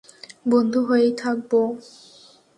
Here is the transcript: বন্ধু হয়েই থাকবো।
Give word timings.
বন্ধু 0.45 0.79
হয়েই 0.89 1.11
থাকবো। 1.15 1.59